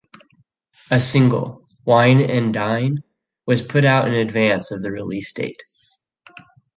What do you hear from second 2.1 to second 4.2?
and Dine", was put out in